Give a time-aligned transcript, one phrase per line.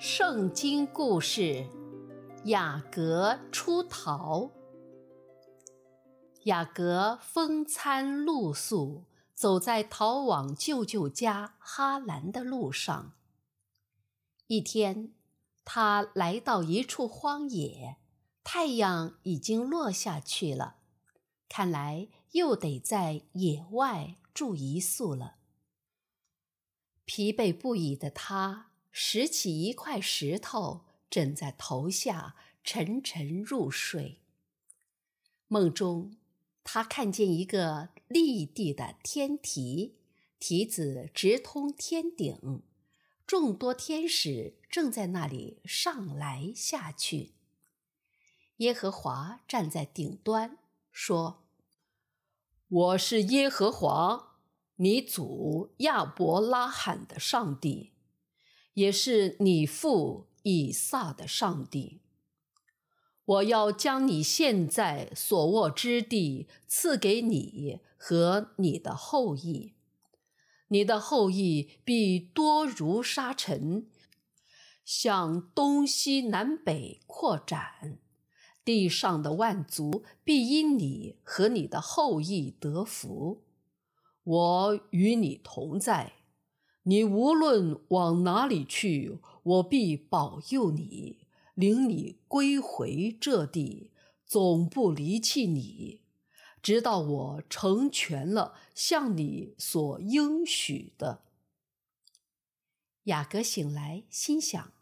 [0.00, 1.66] 圣经故事：
[2.44, 4.52] 雅各出逃。
[6.44, 13.14] 雅各风餐露宿，走在逃往舅舅家哈兰的路上。
[14.46, 15.14] 一天，
[15.64, 17.96] 他来到一处荒野，
[18.44, 20.76] 太阳已经落下去了，
[21.48, 25.38] 看来又得在野外住一宿了。
[27.04, 28.67] 疲惫不已的他，
[29.00, 32.34] 拾起一块石头，枕在头下，
[32.64, 34.20] 沉沉入睡。
[35.46, 36.16] 梦中，
[36.64, 39.94] 他看见一个立地的天梯，
[40.40, 42.64] 梯子直通天顶，
[43.24, 47.34] 众多天使正在那里上来下去。
[48.56, 50.58] 耶和华站在顶端，
[50.90, 51.44] 说
[52.66, 54.40] ：“我是耶和华，
[54.74, 57.92] 你祖亚伯拉罕的上帝。”
[58.78, 62.00] 也是你父以撒的上帝。
[63.24, 69.74] 我要将你现在所卧之地赐给你和你的后裔，
[70.68, 73.88] 你的后裔必多如沙尘，
[74.84, 77.98] 向东西南北扩展，
[78.64, 83.42] 地上的万族必因你和你的后裔得福。
[84.22, 86.17] 我与你同在。
[86.88, 91.18] 你无论往哪里去，我必保佑你，
[91.52, 93.90] 领你归回这地，
[94.24, 96.00] 总不离弃你，
[96.62, 101.24] 直到我成全了向你所应许的。
[103.02, 104.72] 雅各醒来，心想：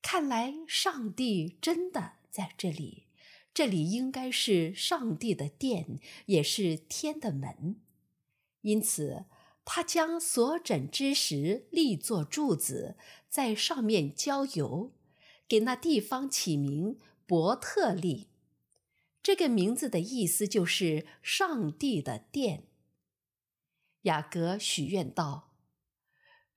[0.00, 3.08] 看来上帝真的在这里，
[3.52, 7.78] 这里应该是上帝的殿，也是天的门，
[8.62, 9.26] 因此。
[9.72, 12.96] 他将所枕之石立作柱子，
[13.28, 14.90] 在上面浇油，
[15.46, 18.26] 给那地方起名伯特利。
[19.22, 22.64] 这个名字的意思就是“上帝的殿”。
[24.02, 25.52] 雅各许愿道：“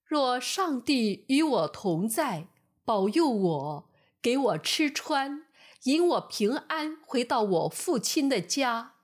[0.03, 2.47] 若上帝与我同在，
[2.84, 3.90] 保佑我，
[4.24, 5.45] 给我吃穿，
[5.84, 8.95] 引我平安回到我父亲的家。”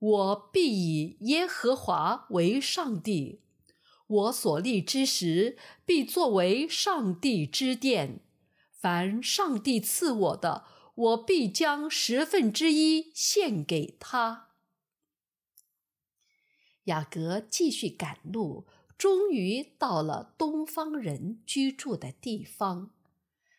[0.00, 3.41] 我必以耶和华为上帝，
[4.12, 8.20] 我所立之时必作为上帝之殿。
[8.70, 10.64] 凡上帝赐我的，
[10.94, 14.48] 我必将十分之一献给他。
[16.84, 18.66] 雅各继续赶路，
[18.98, 22.90] 终于到了东方人居住的地方。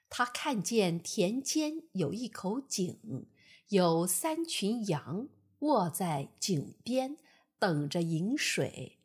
[0.10, 3.28] 他看见田间有一口井，
[3.70, 5.30] 有三群羊。
[5.60, 7.16] 卧在井边
[7.58, 8.98] 等着饮水，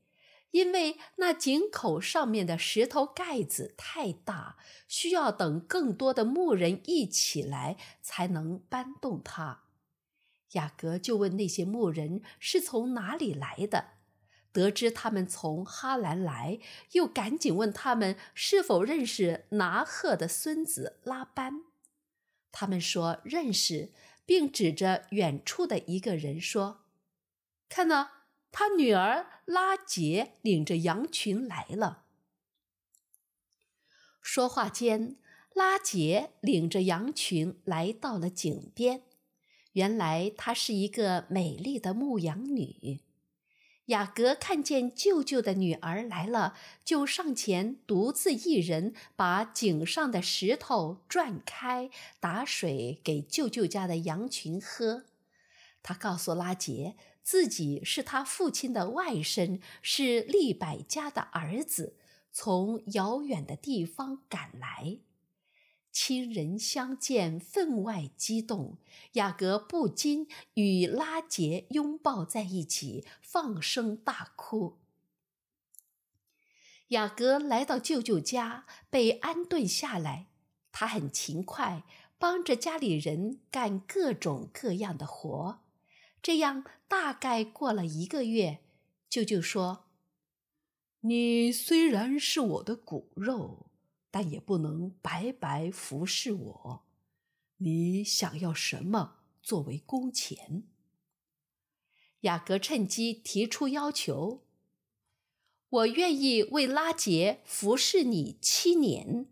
[0.59, 4.57] 因为那井口上面的石头盖子太大，
[4.89, 9.63] 需要等更多的牧人一起来才能搬动它。
[10.53, 13.91] 雅各就问那些牧人是从哪里来的，
[14.53, 16.59] 得知他们从哈兰来，
[16.93, 21.63] 又赶紧问他们是否认识拿鹤的孙子拉班。
[22.51, 23.93] 他们说认识。
[24.29, 26.83] 并指着远处的一个人说
[27.67, 28.11] ：“看呢，
[28.59, 32.03] 他女儿拉杰领着羊群来了。”
[34.21, 35.15] 说话间，
[35.55, 39.03] 拉杰领着羊群来到了井边。
[39.75, 42.99] 原来她是一个美丽的牧羊女。
[43.87, 55.05] 雅各看见舅舅的女儿来了，就上前独自一人把井上的石头转开，打水给舅舅家的羊群喝。
[55.81, 56.97] 他告诉拉杰，
[57.29, 61.95] 自己是他父亲的外甥，是利百家的儿子，
[62.33, 65.01] 从遥远的地方赶来。
[65.93, 68.79] 亲人相见，分外激动。
[69.13, 74.79] 雅各不禁与拉杰拥抱在一起，放声大哭。
[76.89, 80.29] 雅各来到舅舅家，被安顿下来。
[80.73, 81.83] 他很勤快，
[82.17, 85.59] 帮着家里人干各种各样的活。
[86.23, 88.59] 这样大概过了一个月，
[89.09, 89.85] 舅舅说
[91.03, 93.67] ：“你虽然是我的骨肉。”
[94.11, 96.87] 但也不能白白服侍我。
[97.59, 100.67] 你想要什么作为工钱？
[102.21, 104.47] 雅各趁机提出要求
[105.69, 109.27] ：“我愿意为拉杰服侍你七年。”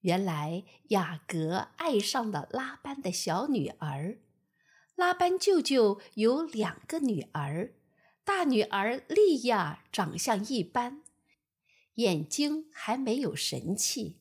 [0.00, 4.18] 原来雅各爱上了拉班的小女儿。
[5.00, 7.72] 拉班舅舅有两个女儿，
[8.22, 11.00] 大女儿利亚长相一般。
[11.94, 14.20] 眼睛还没有神气，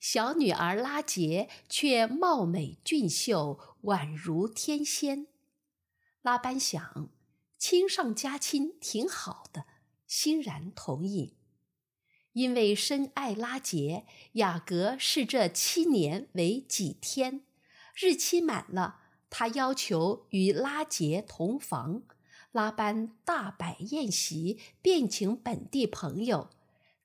[0.00, 5.26] 小女儿拉杰却貌美俊秀，宛如天仙。
[6.22, 7.10] 拉班想，
[7.58, 9.66] 亲上加亲挺好的，
[10.06, 11.36] 欣然同意。
[12.32, 17.44] 因为深爱拉杰，雅各视这七年为几天，
[17.94, 22.02] 日期满了，他要求与拉杰同房。
[22.52, 26.48] 拉班大摆宴席，宴请本地朋友。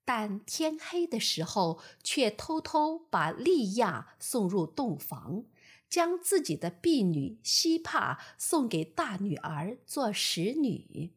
[0.05, 5.43] 但天黑的时候，却偷偷把利亚送入洞房，
[5.89, 11.11] 将自己的婢女西帕送给大女儿做使女。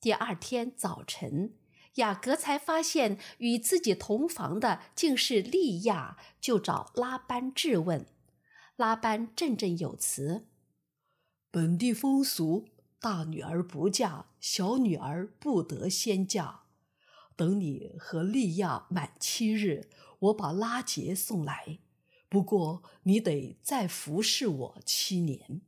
[0.00, 1.54] 第二天早晨，
[1.96, 8.06] 雅各才发现与自己同房的竟是利亚，就找拉班质问。
[8.80, 10.46] 拉班振振有词
[11.52, 12.64] ：“本地风俗，
[12.98, 16.62] 大女儿不嫁，小女儿不得先嫁。”
[17.36, 19.90] 等你和利亚满七日，
[20.20, 21.80] 我把拉杰送来。
[22.30, 25.60] 不过你得再服侍我七年。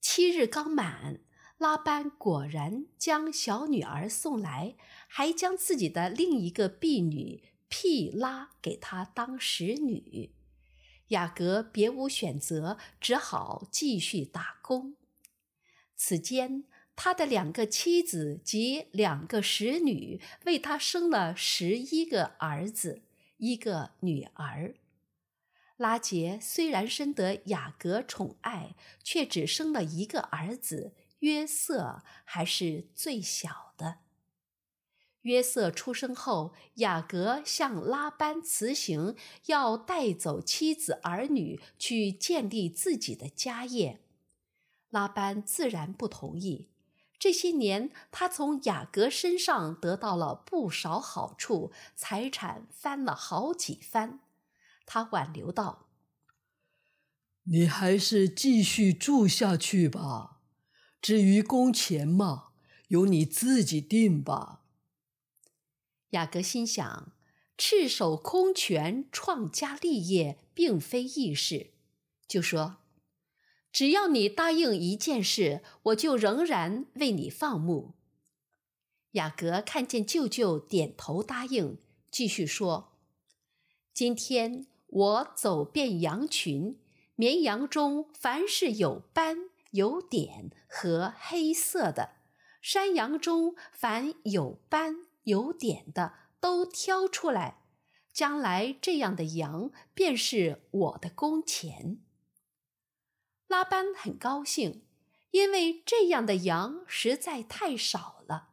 [0.00, 1.20] 七日刚满，
[1.58, 4.76] 拉班果然将小女儿送来，
[5.06, 10.32] 还将自己的另一个婢女辟拉给她当使女。
[11.08, 14.96] 雅各别无选择，只好继续打工。
[15.94, 16.64] 此间，
[16.94, 23.02] 他的两个妻子及两个使女为他生了十一个儿子，
[23.38, 24.74] 一个女儿。
[25.76, 28.74] 拉结虽然深得雅各宠爱，
[29.04, 33.98] 却只生了一个儿子，约瑟还是最小的。
[35.26, 44.00] 约瑟出生后，雅各向拉班辞行，要带走妻子儿女去建立自己的家业。
[44.88, 46.68] 拉班自然不同意。
[47.18, 54.20] 这些年，他从雅各身上得到了不少好处，财产翻了好几番。
[54.86, 55.88] 他挽留道
[57.50, 60.36] ：“你还是继续住下去吧。
[61.02, 62.50] 至于工钱嘛，
[62.88, 64.60] 由你自己定吧。”
[66.16, 67.12] 雅各心想：
[67.58, 71.72] 赤手空拳创家立业，并非易事，
[72.26, 72.78] 就说。
[73.70, 77.92] 只要你答应一件事，我就仍然为你放牧。
[79.10, 81.76] 雅各看见舅舅点头答应，
[82.10, 82.96] 继续说
[83.92, 86.80] ：“今天我走遍羊群，
[87.14, 92.12] 绵羊中凡是有斑、有点和黑色的，
[92.62, 97.58] 山羊中凡有斑、有点的，都挑出来。
[98.12, 101.98] 将来这样的羊便是我的工钱。”
[103.46, 104.82] 拉班很高兴，
[105.30, 108.48] 因为这样的羊实在太少了。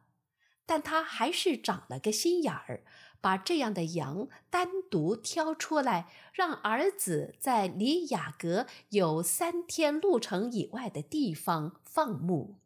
[0.66, 2.84] 但他还是长了个心眼儿，
[3.20, 12.56] 把这样的羊单独挑出来，让儿子在离雅各有三天路程以外的地方放牧。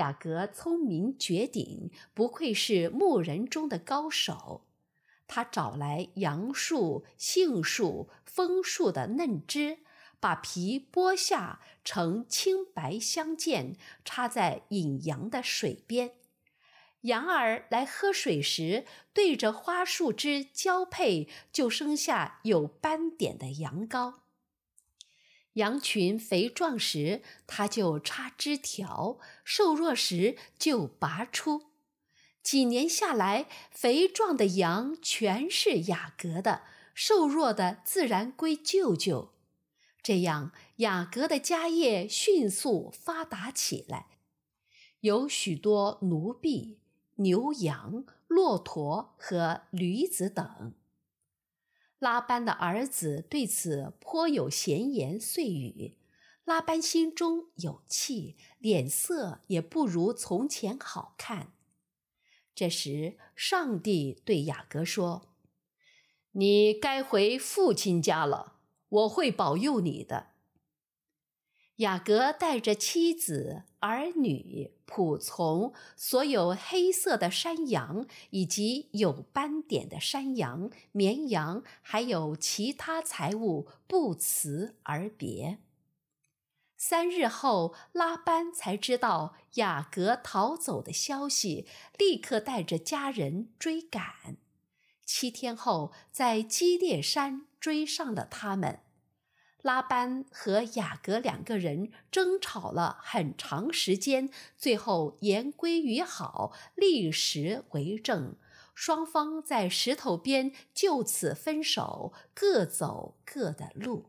[0.00, 4.66] 雅各聪明绝顶，不愧是牧人中的高手。
[5.28, 9.80] 他找来杨树、杏树、枫树的嫩枝。
[10.18, 16.12] 把皮剥下，呈青白相间，插在引羊的水边。
[17.02, 24.16] 羊儿来喝水时，对着花树枝交配，就生下有斑点的羊羔。
[25.60, 31.66] 羊群肥壮时，他就插枝条；瘦弱时就拔出。
[32.42, 36.62] 几年下来，肥壮的羊全是雅各的，
[36.94, 39.32] 瘦弱的自然归舅舅。
[40.02, 44.06] 这样，雅各的家业迅速发达起来，
[45.00, 46.78] 有许多奴婢、
[47.16, 50.72] 牛羊、骆驼和驴子等。
[52.00, 55.96] 拉班的儿子对此颇有闲言碎语，
[56.44, 61.52] 拉班心中有气，脸色也不如从前好看。
[62.54, 65.28] 这时，上帝对雅各说
[66.32, 68.56] ：“你该回父亲家了。”
[68.90, 70.29] 我会保佑你的。
[71.80, 85.58] 雅各带着妻子、儿女、仆从、所有黑色的山羊，以及有斑点的山羊、绵羊，还有其他财物，不辞而别。
[86.76, 91.66] 三日后，拉班才知道雅各逃走的消息，
[91.98, 94.36] 立刻带着家人追赶。
[95.06, 97.46] 七天后，在基列山。
[97.60, 98.80] 追上了他们，
[99.62, 108.36] 拉班和雅各两个人争吵了很长时间，最后言归于好，立时为证，
[108.74, 114.06] 双方在石头边就此分手，各走各的路。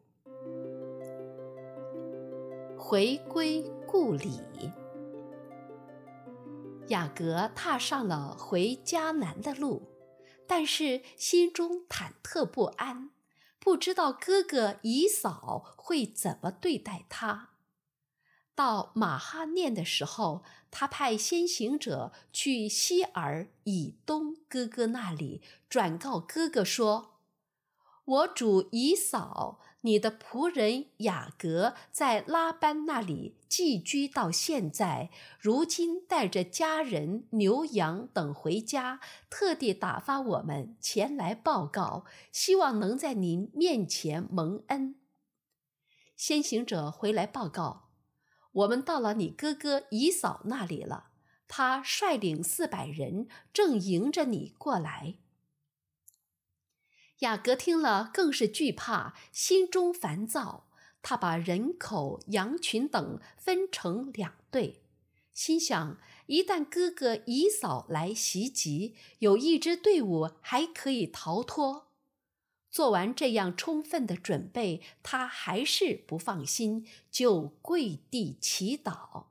[2.77, 4.41] 回归故里，
[6.87, 9.83] 雅各踏上了回迦南的路，
[10.47, 13.11] 但是心中忐忑不安，
[13.63, 17.49] 不知道哥哥以嫂会怎么对待他。
[18.55, 27.19] 到马哈念的时候，他派先行者去西尔以东哥哥那里，转告哥哥说
[28.03, 35.09] ：“我主以嫂，你的仆人雅各在拉班那里寄居到现在，
[35.39, 44.95] 如今带着家人、牛羊等回家，特地打发我们前来报告，希望能在您面前蒙恩。”
[46.15, 47.89] 先行者回来报告。
[48.51, 51.11] 我们到了你哥哥以扫那里了，
[51.47, 55.15] 他率领四百人，正迎着你过来。
[57.21, 60.65] 雅各听了，更是惧怕，心中烦躁。
[61.03, 64.81] 他把人口、羊群等分成两队，
[65.31, 71.87] 心想：一旦哥哥以扫来袭击，有一支队伍还可以逃脱。
[72.71, 79.25] 做完这样充分的准备，他还是不放心，就跪地祈祷：“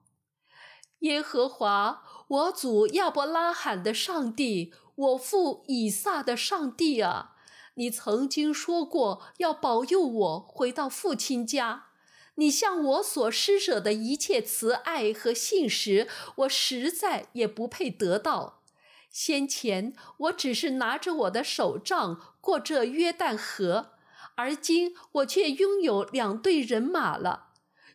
[1.01, 7.37] 耶和华，我祖亚伯拉罕的上帝，我父以撒的上帝啊！
[7.81, 11.87] 你曾经说过要保佑我回到父亲家，
[12.35, 16.07] 你向我所施舍的一切慈爱和信实，
[16.37, 18.61] 我实在也不配得到。”
[19.09, 23.93] 先前我只是拿着我的手杖过这约旦河，
[24.35, 27.47] 而今我却拥有两队人马了。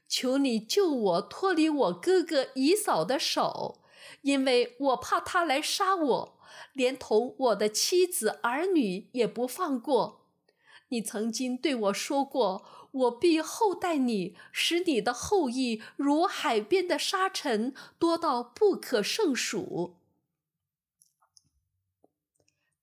[0.10, 3.84] 求你救我脱离我哥哥以嫂的手，
[4.24, 6.35] 因为我怕他来杀我，
[6.74, 10.26] 连同我的妻子儿女也不放过。
[10.90, 19.96] 你曾经对我说过，我必厚待你，使你的后裔如海边的沙尘，多到不可胜数。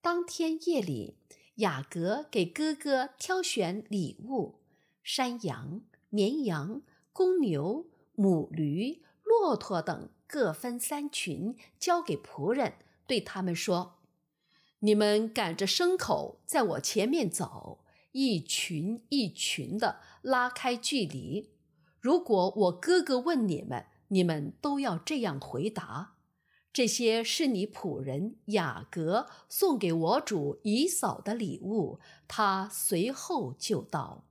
[0.01, 1.15] 当天夜里，
[1.55, 4.59] 雅各给哥哥挑选礼物：
[5.01, 6.81] 山羊、绵羊、
[7.13, 12.73] 公牛、母驴、骆驼等，各分三群，交给仆人，
[13.05, 13.99] 对他们说
[14.79, 21.51] ：“你们赶着牲口，在我前面走，一群一群的拉开距离。
[21.99, 26.11] 如果我哥哥问你们，你们都要这样回答。”
[26.73, 34.25] 这些是你仆人雅各送给我主以扫的礼物，他随后就到。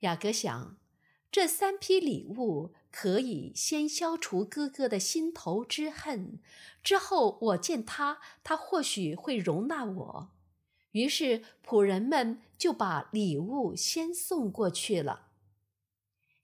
[0.00, 0.76] 雅各想，
[1.32, 6.40] 这三批礼物可以先消除哥哥的心头之恨，
[6.82, 10.30] 之后我见他，他或许会容纳我。
[10.92, 15.26] 于是仆人们就把礼物先送过去了。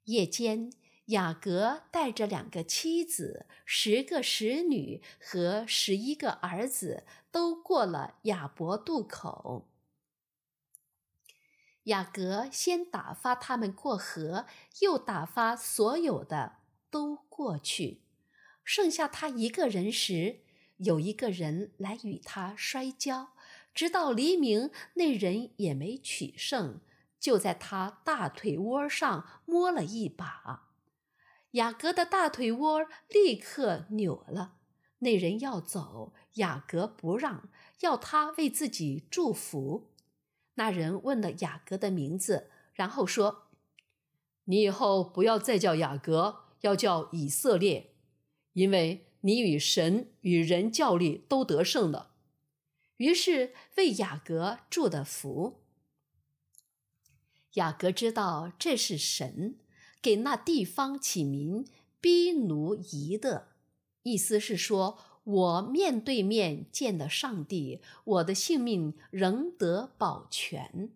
[0.04, 0.70] 夜间。
[1.06, 9.68] 雅各带着两个妻子、十个使女和十一个儿子，都过了雅博渡口。
[11.84, 14.46] 雅各先打发他们过河，
[14.80, 16.58] 又打发所有的
[16.90, 18.02] 都过去。
[18.62, 20.40] 剩下他一个人时，
[20.76, 23.32] 有一个人来与他摔跤，
[23.74, 26.80] 直到黎明，那人也没取胜，
[27.18, 30.68] 就在他大腿窝上摸了一把。
[31.52, 34.54] 雅各的大腿窝立刻扭了。
[35.00, 37.48] 那人要走，雅各不让，
[37.80, 39.91] 要他为自己祝福。
[40.54, 43.48] 那人问了雅各的名字，然后说
[44.44, 47.94] ：“你以后不要再叫雅各，要叫以色列，
[48.52, 52.10] 因为你与神与人较力都得胜了。”
[52.98, 55.62] 于是为雅各祝的福。
[57.54, 59.58] 雅各知道这是神。
[60.00, 61.64] 给那地方起名
[62.00, 63.50] 逼奴夷”的，
[64.02, 70.90] 意思是说，我面对面见了上帝，我的性命仍得保全。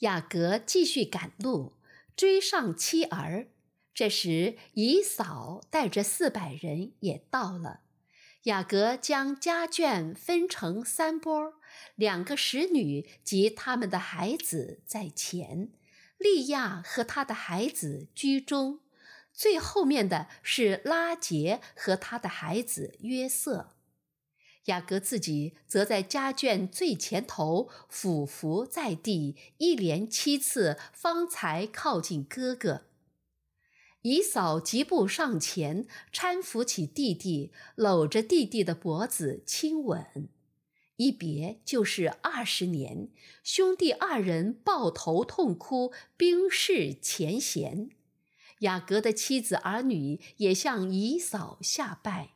[0.00, 1.72] 雅各继续赶路，
[2.16, 3.48] 追上妻儿。
[3.92, 7.80] 这时，以扫带着四百人也到了。
[8.44, 11.54] 雅各将家眷分成三波，
[11.96, 15.68] 两个使女及他们的孩子在前。
[16.16, 18.80] 利亚和他的孩子居中，
[19.40, 23.70] 最后面的是拉杰和他的孩子约瑟。
[24.66, 32.82] 雅各自己则在家眷最前头，俯伏在地，一连七次，方才靠近哥哥。
[34.02, 40.28] 姨嫂急步上前，搀扶起弟弟，搂着弟弟的脖子亲吻。
[40.96, 43.08] 一别就是二十年，
[43.42, 47.88] 兄弟二人抱头痛哭，冰释前嫌。
[48.60, 52.30] 雅各的妻子儿女也向姨嫂下拜。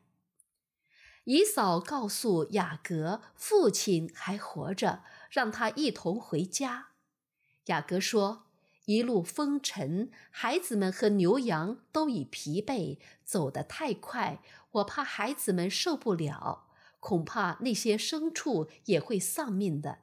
[1.25, 6.88] 姨嫂告诉雅各，父亲还活着，让他一同回家。
[7.66, 8.45] 雅各说
[8.85, 16.69] ：“一路风尘，孩子们和牛羊都已疲惫，走得太快，我怕孩子们受不了，
[17.00, 20.00] 恐怕那些牲畜也会丧命的。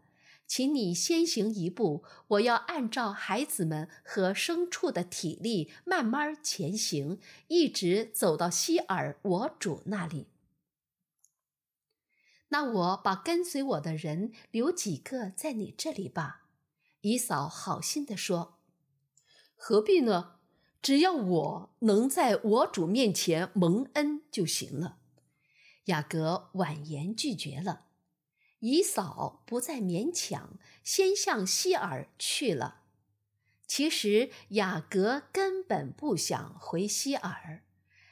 [0.51, 10.27] 请你先行一步，我要按照孩子们和牲畜的体力慢慢前行，一直走到希尔我主那里。”
[12.51, 16.47] 那我把跟随我的人留几个在你这里吧。
[16.99, 18.59] 姨嫂好心地说
[19.55, 20.35] ：“何必呢？
[20.81, 24.97] 只要我能在我主面前蒙恩就行了。”
[25.85, 27.85] 雅各婉言拒绝了。
[28.61, 32.81] 以嫂不再勉强，先向西珥去了。
[33.67, 37.59] 其实雅各根本不想回西珥。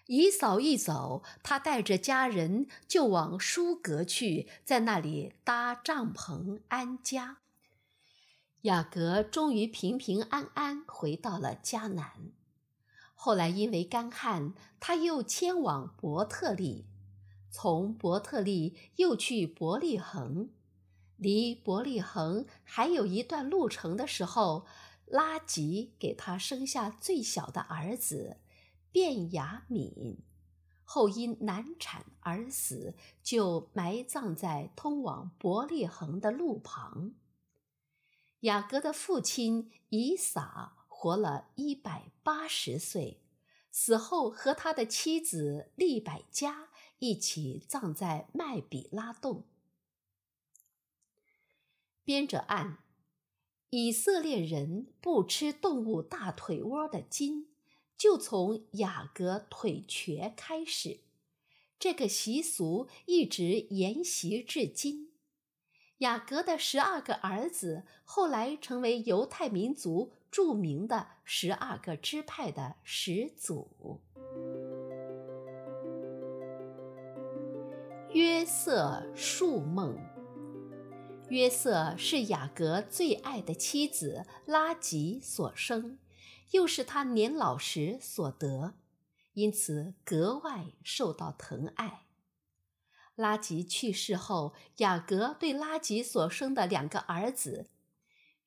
[0.07, 7.37] 以嫂一走，他带着家人就往舒格去，在那里搭帐篷安家。
[8.61, 12.31] 雅各终于平平安安回到了迦南。
[13.13, 16.87] 后来因为干旱，他又迁往伯特利，
[17.49, 20.49] 从伯特利又去伯利恒。
[21.17, 24.65] 离伯利恒还有一段路程的时候，
[25.05, 28.37] 拉吉给他生下最小的儿子。
[28.91, 30.17] 便雅悯
[30.83, 37.13] 后因难产而死，就埋葬在通往伯利恒的路旁。
[38.39, 43.21] 雅各的父亲以撒活了一百八十岁，
[43.69, 49.45] 死后和他的妻子利百加一起葬在麦比拉洞。
[52.03, 52.79] 编者按：
[53.71, 57.47] 以色列人不吃动物大腿窝的筋。
[57.97, 61.01] 就从雅各腿瘸开始，
[61.77, 65.11] 这个习俗一直沿袭至今。
[65.97, 73.99] 雅各的十二个儿子后来成为犹太民族著名的十二个支派的始祖。
[78.11, 79.95] 约瑟树梦。
[81.29, 85.99] 约瑟是雅各最爱的妻子拉吉所生。
[86.49, 88.73] 又是他年老时所得，
[89.33, 92.07] 因此格外受到疼爱。
[93.13, 97.69] 拉吉去世后，雅各对拉吉所生的两个儿子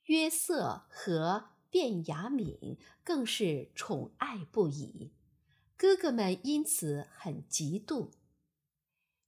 [0.07, 5.13] 约瑟和便雅悯更是宠爱不已，
[5.77, 8.11] 哥哥们因此很嫉妒。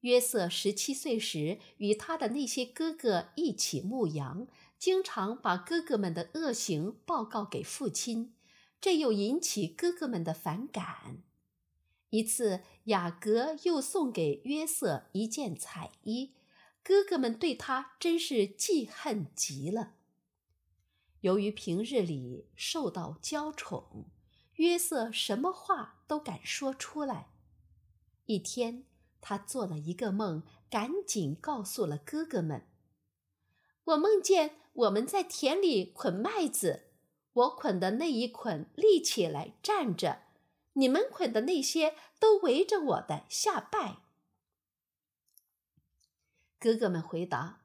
[0.05, 4.47] 约瑟十七岁时，与他的那些哥哥一起牧羊，
[4.79, 8.35] 经常把哥哥们的恶行报告给父亲。
[8.83, 11.23] 这又引起哥哥们的反感。
[12.11, 16.35] 一次，雅各又送给约瑟一件彩衣，
[16.83, 19.95] 哥哥们对他真是记恨极了。
[21.23, 24.11] 由于平日里受到娇宠，
[24.57, 27.31] 约瑟什么话都敢说出来。
[28.27, 28.85] 一天，
[29.27, 32.67] 他做了一个梦，赶紧告诉了哥哥们
[33.85, 36.91] ：“我梦见我们在田里捆麦子。”
[37.33, 40.21] 我捆的那一捆立起来站着，
[40.75, 43.97] 你们捆的那些都围着我的下拜。
[46.61, 47.63] 哥哥们回答：“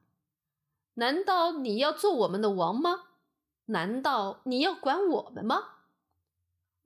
[0.95, 3.09] 难道你要做我们的王吗？
[3.65, 5.81] 难道你要管我们吗？”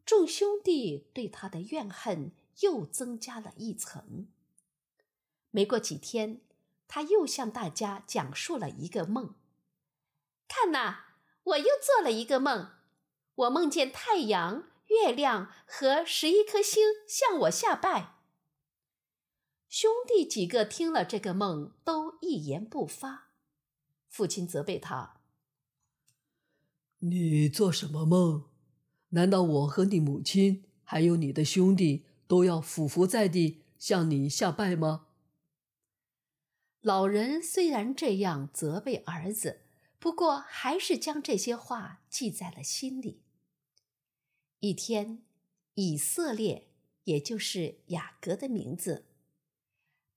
[0.04, 2.32] 众兄弟对他的怨恨
[2.62, 4.28] 又增加了一层。
[5.56, 6.42] 没过几天，
[6.88, 9.36] 他又向大家讲述了一个梦
[10.50, 11.06] ：“看呐！”
[11.46, 12.72] 我又做了一个梦，
[13.36, 18.16] 我梦见太阳、月亮和十一颗星向我下拜。
[19.70, 23.34] 兄弟几个听了这个梦，都一言不发。
[24.10, 25.20] 父亲责备他
[27.00, 28.46] ：“你做什么梦？
[29.10, 35.08] 难道我和你母亲还有你的兄弟都要俯伏在地向你下拜吗？”
[36.84, 39.62] 老人虽然这样责备儿子。
[40.00, 43.22] 不过，还是将这些话记在了心里。
[44.60, 45.24] 一天，
[45.76, 46.68] 以色列，
[47.06, 49.06] 也就是雅各的名字，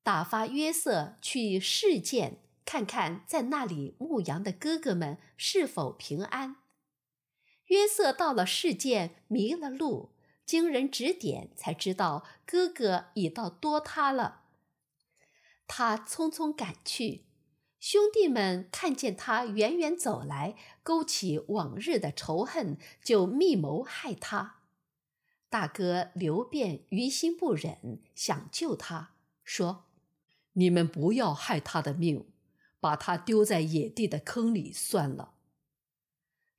[0.03, 6.57] 打发约瑟去试剑，看看在那里牧羊的哥哥们是否平安。
[7.67, 10.11] 约瑟到了试剑，迷了路，
[10.45, 14.46] 经人指点，才知道哥哥已到多他了。
[15.67, 17.25] 他匆匆赶去，
[17.79, 24.63] 兄弟们看见他远远走来，勾起往日的仇恨，就密谋害他。
[25.49, 29.85] 大哥刘辩于心不忍，想救他，说
[30.55, 32.27] ：“你们不要害他的命，
[32.81, 35.35] 把他丢在野地的坑里算了。”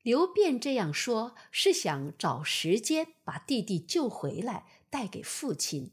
[0.04, 5.92] 刘辩这样说，是想找时间把弟弟救回来，带给父亲。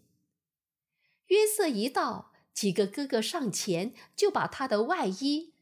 [1.26, 5.52] 约瑟一到，几个哥哥上前，就把他的外衣，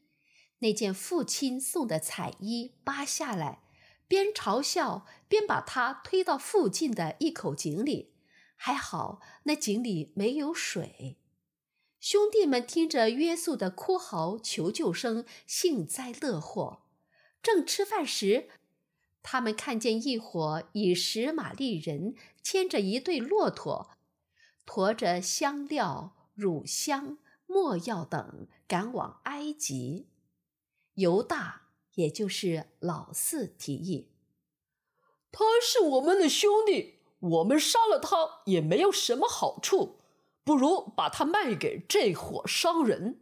[0.59, 3.63] 那件父亲送的彩衣扒下来，
[4.07, 8.13] 边嘲笑边把他推到附近的一口井里。
[8.55, 11.17] 还好那井里没有水。
[11.99, 16.83] 兄弟们听着约瑟的哭嚎求救声，幸灾乐祸。
[17.41, 18.49] 正吃饭时，
[19.21, 23.89] 他们看见一伙以实玛利人牵着一对骆驼，
[24.65, 30.07] 驮着香料、乳香、没药等赶往埃及。
[30.95, 34.11] 犹大，也就是老四，提议
[35.31, 39.99] ：“他是我们的兄弟，我们杀了他也没有什么好处，
[40.43, 43.19] 不如把他卖给这伙商人。”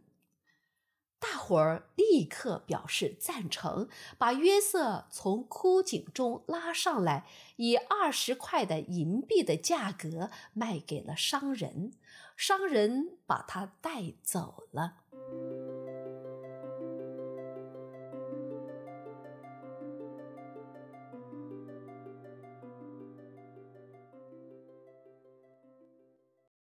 [1.18, 11.92] 大伙儿立刻表示赞成，把约瑟从枯井中拉上来，以二十块的银币的价格卖给了商人，
[12.36, 15.01] 商人把他带走了。